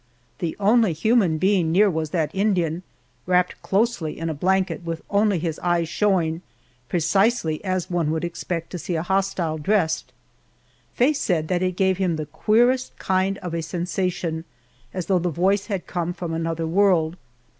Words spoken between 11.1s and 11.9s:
said that it